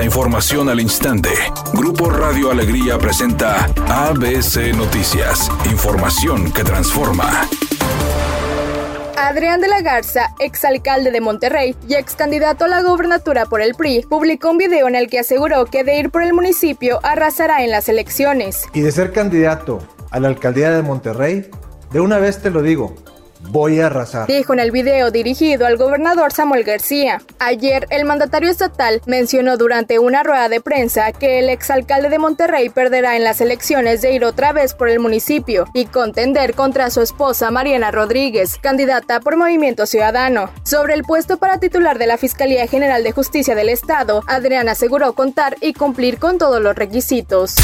La 0.00 0.06
información 0.06 0.70
al 0.70 0.80
instante. 0.80 1.28
Grupo 1.74 2.08
Radio 2.08 2.50
Alegría 2.50 2.96
presenta 2.96 3.66
ABC 3.86 4.74
Noticias. 4.74 5.50
Información 5.70 6.50
que 6.54 6.64
transforma. 6.64 7.46
Adrián 9.18 9.60
de 9.60 9.68
la 9.68 9.82
Garza, 9.82 10.34
exalcalde 10.38 11.10
de 11.10 11.20
Monterrey 11.20 11.76
y 11.86 11.96
ex 11.96 12.14
candidato 12.14 12.64
a 12.64 12.68
la 12.68 12.80
gobernatura 12.80 13.44
por 13.44 13.60
el 13.60 13.74
PRI, 13.74 14.06
publicó 14.08 14.48
un 14.52 14.56
video 14.56 14.88
en 14.88 14.94
el 14.94 15.10
que 15.10 15.18
aseguró 15.18 15.66
que 15.66 15.84
de 15.84 15.98
ir 15.98 16.08
por 16.08 16.22
el 16.22 16.32
municipio 16.32 16.98
arrasará 17.02 17.62
en 17.62 17.70
las 17.70 17.90
elecciones. 17.90 18.64
Y 18.72 18.80
de 18.80 18.92
ser 18.92 19.12
candidato 19.12 19.86
a 20.10 20.18
la 20.18 20.28
alcaldía 20.28 20.70
de 20.70 20.80
Monterrey, 20.80 21.50
de 21.92 22.00
una 22.00 22.16
vez 22.18 22.40
te 22.40 22.48
lo 22.48 22.62
digo, 22.62 22.94
Voy 23.42 23.80
a 23.80 23.86
arrasar. 23.86 24.26
Dijo 24.26 24.52
en 24.52 24.60
el 24.60 24.70
video 24.70 25.10
dirigido 25.10 25.66
al 25.66 25.76
gobernador 25.76 26.32
Samuel 26.32 26.62
García. 26.62 27.22
Ayer, 27.38 27.86
el 27.90 28.04
mandatario 28.04 28.50
estatal 28.50 29.00
mencionó 29.06 29.56
durante 29.56 29.98
una 29.98 30.22
rueda 30.22 30.48
de 30.48 30.60
prensa 30.60 31.10
que 31.12 31.38
el 31.38 31.48
exalcalde 31.48 32.10
de 32.10 32.18
Monterrey 32.18 32.68
perderá 32.68 33.16
en 33.16 33.24
las 33.24 33.40
elecciones 33.40 34.02
de 34.02 34.12
ir 34.12 34.24
otra 34.24 34.52
vez 34.52 34.74
por 34.74 34.88
el 34.88 35.00
municipio 35.00 35.64
y 35.72 35.86
contender 35.86 36.54
contra 36.54 36.90
su 36.90 37.00
esposa 37.00 37.50
Mariana 37.50 37.90
Rodríguez, 37.90 38.58
candidata 38.58 39.20
por 39.20 39.36
Movimiento 39.36 39.86
Ciudadano. 39.86 40.50
Sobre 40.62 40.94
el 40.94 41.02
puesto 41.02 41.38
para 41.38 41.58
titular 41.58 41.98
de 41.98 42.06
la 42.06 42.18
Fiscalía 42.18 42.66
General 42.66 43.02
de 43.02 43.12
Justicia 43.12 43.54
del 43.54 43.70
Estado, 43.70 44.22
Adrián 44.26 44.68
aseguró 44.68 45.14
contar 45.14 45.56
y 45.60 45.72
cumplir 45.72 46.18
con 46.18 46.38
todos 46.38 46.60
los 46.60 46.76
requisitos. 46.76 47.54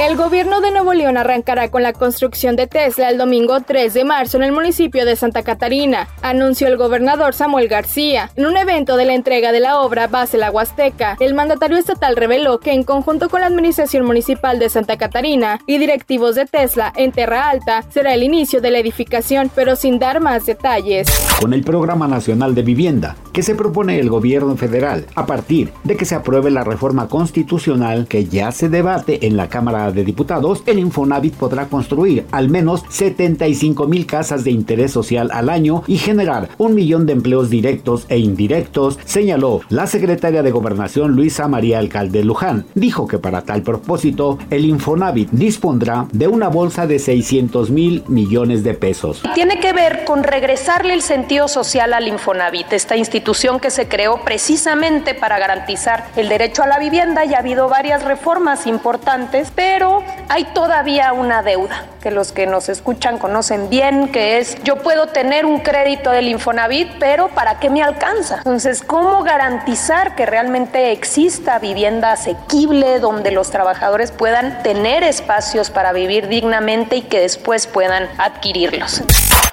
El 0.00 0.16
gobierno 0.16 0.60
de 0.60 0.70
Nuevo 0.70 0.92
León 0.92 1.16
arrancará 1.16 1.70
con 1.70 1.82
la 1.82 1.92
construcción 1.92 2.54
de 2.56 2.66
Tesla 2.66 3.08
el 3.08 3.16
domingo 3.16 3.60
3 3.60 3.94
de 3.94 4.04
marzo 4.04 4.36
en 4.36 4.42
el 4.42 4.52
municipio 4.52 5.06
de 5.06 5.16
San 5.16 5.25
Santa 5.26 5.42
Catarina, 5.42 6.06
anunció 6.22 6.68
el 6.68 6.76
gobernador 6.76 7.34
Samuel 7.34 7.66
García. 7.66 8.30
En 8.36 8.46
un 8.46 8.56
evento 8.56 8.96
de 8.96 9.06
la 9.06 9.14
entrega 9.14 9.50
de 9.50 9.58
la 9.58 9.80
obra 9.80 10.06
Base 10.06 10.38
La 10.38 10.52
Huasteca, 10.52 11.16
el 11.18 11.34
mandatario 11.34 11.78
estatal 11.78 12.14
reveló 12.14 12.60
que 12.60 12.72
en 12.72 12.84
conjunto 12.84 13.28
con 13.28 13.40
la 13.40 13.48
Administración 13.48 14.06
Municipal 14.06 14.60
de 14.60 14.68
Santa 14.68 14.96
Catarina 14.96 15.58
y 15.66 15.78
directivos 15.78 16.36
de 16.36 16.46
Tesla 16.46 16.92
en 16.94 17.10
Terra 17.10 17.50
Alta, 17.50 17.82
será 17.90 18.14
el 18.14 18.22
inicio 18.22 18.60
de 18.60 18.70
la 18.70 18.78
edificación, 18.78 19.50
pero 19.52 19.74
sin 19.74 19.98
dar 19.98 20.20
más 20.20 20.46
detalles. 20.46 21.08
Con 21.40 21.52
el 21.52 21.64
Programa 21.64 22.06
Nacional 22.06 22.54
de 22.54 22.62
Vivienda, 22.62 23.16
que 23.32 23.42
se 23.42 23.56
propone 23.56 23.98
el 23.98 24.08
gobierno 24.08 24.56
federal, 24.56 25.06
a 25.16 25.26
partir 25.26 25.72
de 25.82 25.96
que 25.96 26.04
se 26.04 26.14
apruebe 26.14 26.52
la 26.52 26.62
reforma 26.62 27.08
constitucional 27.08 28.06
que 28.06 28.26
ya 28.26 28.52
se 28.52 28.68
debate 28.68 29.26
en 29.26 29.36
la 29.36 29.48
Cámara 29.48 29.90
de 29.90 30.04
Diputados, 30.04 30.62
el 30.66 30.78
Infonavit 30.78 31.34
podrá 31.34 31.66
construir 31.66 32.26
al 32.30 32.48
menos 32.48 32.84
75 32.90 33.88
mil 33.88 34.06
casas 34.06 34.44
de 34.44 34.52
interés 34.52 34.92
social 34.92 35.15
al 35.18 35.50
año 35.50 35.82
y 35.86 35.98
generar 35.98 36.48
un 36.58 36.74
millón 36.74 37.06
de 37.06 37.12
empleos 37.12 37.50
directos 37.50 38.06
e 38.08 38.18
indirectos, 38.18 38.98
señaló 39.04 39.60
la 39.68 39.86
secretaria 39.86 40.42
de 40.42 40.50
Gobernación 40.50 41.12
Luisa 41.12 41.48
María 41.48 41.78
Alcalde 41.78 42.24
Luján. 42.24 42.66
Dijo 42.74 43.06
que 43.06 43.18
para 43.18 43.42
tal 43.42 43.62
propósito, 43.62 44.38
el 44.50 44.64
Infonavit 44.64 45.30
dispondrá 45.30 46.06
de 46.12 46.28
una 46.28 46.48
bolsa 46.48 46.86
de 46.86 46.98
600 46.98 47.70
mil 47.70 48.04
millones 48.08 48.62
de 48.64 48.74
pesos. 48.74 49.22
Tiene 49.34 49.60
que 49.60 49.72
ver 49.72 50.04
con 50.04 50.22
regresarle 50.22 50.94
el 50.94 51.02
sentido 51.02 51.48
social 51.48 51.92
al 51.92 52.08
Infonavit, 52.08 52.72
esta 52.72 52.96
institución 52.96 53.60
que 53.60 53.70
se 53.70 53.88
creó 53.88 54.20
precisamente 54.24 55.14
para 55.14 55.38
garantizar 55.38 56.06
el 56.16 56.28
derecho 56.28 56.62
a 56.62 56.66
la 56.66 56.78
vivienda. 56.78 57.24
Ya 57.24 57.38
ha 57.38 57.40
habido 57.40 57.68
varias 57.68 58.04
reformas 58.04 58.66
importantes, 58.66 59.52
pero 59.54 60.02
hay 60.28 60.44
todavía 60.54 61.12
una 61.12 61.42
deuda 61.42 61.86
que 62.06 62.10
los 62.12 62.30
que 62.30 62.46
nos 62.46 62.68
escuchan 62.68 63.18
conocen 63.18 63.68
bien, 63.68 64.08
que 64.08 64.38
es 64.38 64.62
yo 64.62 64.76
puedo 64.76 65.05
tener 65.06 65.46
un 65.46 65.60
crédito 65.60 66.10
del 66.10 66.28
Infonavit, 66.28 66.88
pero 66.98 67.28
¿para 67.28 67.58
qué 67.58 67.70
me 67.70 67.82
alcanza? 67.82 68.38
Entonces, 68.38 68.82
¿cómo 68.82 69.22
garantizar 69.22 70.14
que 70.14 70.26
realmente 70.26 70.92
exista 70.92 71.58
vivienda 71.58 72.12
asequible 72.12 72.98
donde 73.00 73.30
los 73.30 73.50
trabajadores 73.50 74.12
puedan 74.12 74.62
tener 74.62 75.02
espacios 75.02 75.70
para 75.70 75.92
vivir 75.92 76.28
dignamente 76.28 76.96
y 76.96 77.02
que 77.02 77.20
después 77.20 77.66
puedan 77.66 78.08
adquirirlos? 78.18 79.02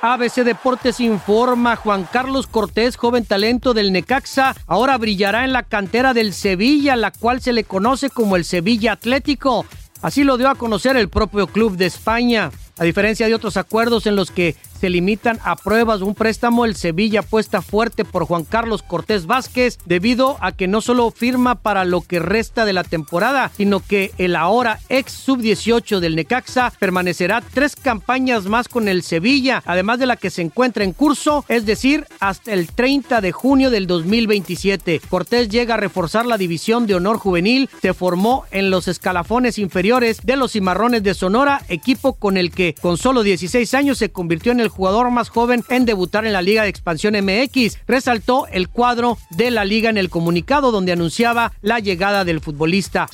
ABC 0.02 0.44
Deportes 0.44 1.00
informa, 1.00 1.78
Juan 1.78 2.06
Carlos 2.12 2.48
Cortés, 2.48 2.98
joven 2.98 3.24
talento 3.24 3.74
del 3.74 3.94
Necaxa, 3.94 4.54
ahora 4.68 4.98
brillará 4.98 5.46
en 5.46 5.54
la 5.54 5.64
cantera 5.64 6.14
del 6.14 6.34
Sevilla, 6.34 6.98
la 6.98 7.12
cual 7.12 7.42
se 7.42 7.54
le 7.54 7.64
conoce 7.64 8.10
como 8.10 8.36
el 8.36 8.44
Sevilla 8.44 8.92
Atlético. 8.92 9.66
Así 10.02 10.26
lo 10.26 10.38
dio 10.38 10.50
a 10.50 10.56
conocer 10.56 10.98
el 10.98 11.08
propio 11.08 11.48
club 11.48 11.78
de 11.78 11.86
España. 11.86 12.52
A 12.78 12.84
diferencia 12.84 13.28
de 13.28 13.36
otros 13.36 13.56
acuerdos 13.56 14.06
en 14.06 14.18
los 14.18 14.32
que 14.32 14.58
se 14.84 14.90
limitan 14.90 15.40
a 15.46 15.56
pruebas 15.56 16.02
un 16.02 16.14
préstamo, 16.14 16.66
el 16.66 16.76
Sevilla 16.76 17.22
apuesta 17.22 17.62
fuerte 17.62 18.04
por 18.04 18.26
Juan 18.26 18.44
Carlos 18.44 18.84
Cortés 18.84 19.28
Vázquez 19.28 19.78
debido 19.86 20.36
a 20.42 20.52
que 20.52 20.68
no 20.68 20.82
solo 20.82 21.10
firma 21.10 21.56
para 21.56 21.86
lo 21.86 22.02
que 22.02 22.20
resta 22.20 22.66
de 22.66 22.74
la 22.74 22.84
temporada, 22.84 23.50
sino 23.56 23.80
que 23.80 24.12
el 24.18 24.36
ahora 24.36 24.82
ex 24.90 25.14
sub-18 25.14 26.02
del 26.02 26.18
Necaxa 26.18 26.74
permanecerá 26.80 27.42
tres 27.54 27.78
campañas 27.78 28.44
más 28.48 28.68
con 28.68 28.90
el 28.90 29.04
Sevilla, 29.04 29.64
además 29.66 30.00
de 30.00 30.06
la 30.06 30.18
que 30.18 30.30
se 30.30 30.42
encuentra 30.42 30.84
en 30.84 30.92
curso, 30.92 31.46
es 31.48 31.66
decir, 31.66 32.06
hasta 32.20 32.52
el 32.52 32.68
30 32.68 33.22
de 33.22 33.32
junio 33.32 33.70
del 33.70 33.88
2027. 33.88 35.00
Cortés 35.08 35.48
llega 35.48 35.76
a 35.76 35.78
reforzar 35.78 36.26
la 36.26 36.38
división 36.38 36.88
de 36.88 36.96
honor 36.96 37.20
juvenil, 37.20 37.70
se 37.82 37.94
formó 37.94 38.44
en 38.52 38.70
los 38.70 38.90
escalafones 38.90 39.60
inferiores 39.60 40.20
de 40.26 40.36
los 40.36 40.52
Cimarrones 40.52 41.04
de 41.04 41.14
Sonora, 41.14 41.62
equipo 41.70 42.16
con 42.16 42.36
el 42.36 42.52
que 42.52 42.76
con 42.82 42.98
solo 42.98 43.24
16 43.24 43.74
años 43.76 43.98
se 43.98 44.12
convirtió 44.12 44.52
en 44.52 44.60
el 44.60 44.73
jugador 44.74 45.12
más 45.12 45.30
joven 45.30 45.64
en 45.70 45.86
debutar 45.86 46.26
en 46.26 46.34
la 46.34 46.42
Liga 46.42 46.64
de 46.64 46.70
Expansión 46.70 47.14
MX. 47.16 47.78
Resaltó 47.88 48.48
el 48.48 48.70
cuadro 48.70 49.18
de 49.30 49.52
la 49.52 49.66
liga 49.66 49.90
en 49.90 49.98
el 49.98 50.10
comunicado 50.10 50.72
donde 50.72 50.92
anunciaba 50.92 51.54
la 51.62 51.80
llegada 51.80 52.26
del 52.26 52.42
futbolista. 52.42 53.08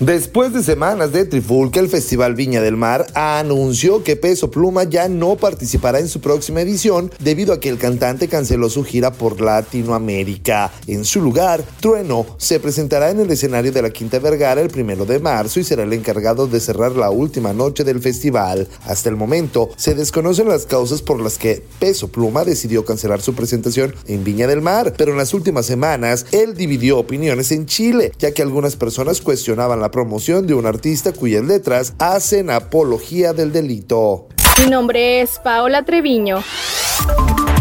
Después 0.00 0.52
de 0.52 0.62
semanas 0.62 1.12
de 1.12 1.24
trifulca, 1.24 1.80
el 1.80 1.88
Festival 1.88 2.34
Viña 2.34 2.60
del 2.60 2.76
Mar 2.76 3.06
anunció 3.14 4.04
que 4.04 4.16
Peso 4.16 4.48
Pluma 4.48 4.84
ya 4.84 5.08
no 5.08 5.36
participará 5.36 5.98
en 5.98 6.08
su 6.08 6.20
próxima 6.20 6.60
edición 6.60 7.10
debido 7.18 7.54
a 7.54 7.58
que 7.58 7.70
el 7.70 7.78
cantante 7.78 8.28
canceló 8.28 8.68
su 8.68 8.84
gira 8.84 9.12
por 9.12 9.40
Latinoamérica. 9.40 10.70
En 10.86 11.04
su 11.04 11.22
lugar, 11.22 11.64
Trueno 11.80 12.26
se 12.36 12.60
presentará 12.60 13.10
en 13.10 13.20
el 13.20 13.30
escenario 13.30 13.72
de 13.72 13.82
la 13.82 13.90
Quinta 13.90 14.18
Vergara 14.20 14.60
el 14.60 14.68
primero 14.68 15.06
de 15.06 15.18
marzo 15.18 15.58
y 15.58 15.64
será 15.64 15.82
el 15.82 15.92
encargado 15.94 16.46
de 16.46 16.60
cerrar 16.60 16.92
la 16.92 17.10
última 17.10 17.52
noche 17.52 17.82
del 17.82 18.00
festival. 18.00 18.68
Hasta 18.84 19.08
el 19.08 19.16
momento, 19.16 19.70
se 19.76 19.94
desconocen 19.94 20.48
las 20.48 20.66
causas 20.66 21.00
por 21.02 21.18
las 21.18 21.38
que 21.38 21.64
Peso 21.80 22.08
Pluma 22.08 22.44
decidió 22.44 22.84
cancelar 22.84 23.22
su 23.22 23.34
presentación 23.34 23.96
en 24.06 24.22
Viña 24.22 24.46
del 24.46 24.60
Mar, 24.60 24.92
pero 24.96 25.12
en 25.12 25.18
las 25.18 25.34
últimas 25.34 25.66
semanas 25.66 26.26
él 26.30 26.54
dividió 26.54 26.98
opiniones 26.98 27.50
en 27.50 27.64
Chile, 27.66 28.12
ya 28.18 28.32
que 28.32 28.42
algunas 28.42 28.76
personas 28.76 29.22
cuestionaban 29.22 29.77
la 29.78 29.90
promoción 29.90 30.46
de 30.46 30.54
un 30.54 30.66
artista 30.66 31.12
cuyas 31.12 31.44
letras 31.44 31.94
hacen 31.98 32.50
apología 32.50 33.32
del 33.32 33.52
delito. 33.52 34.28
Mi 34.62 34.70
nombre 34.70 35.20
es 35.20 35.38
Paola 35.38 35.84
Treviño. 35.84 36.42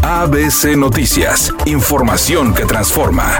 ABC 0.04 0.76
Noticias, 0.78 1.54
información 1.66 2.54
que 2.54 2.66
transforma. 2.66 3.40